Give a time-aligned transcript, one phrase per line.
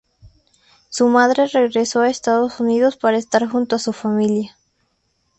[0.89, 4.57] Su madre regresó a Estados Unidos para estar junto a su familia.